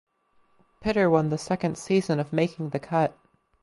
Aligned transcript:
Pitter 0.81 1.11
won 1.11 1.29
the 1.29 1.37
second 1.37 1.77
season 1.77 2.19
of 2.19 2.33
"Making 2.33 2.69
the 2.69 2.79
Cut". 2.79 3.15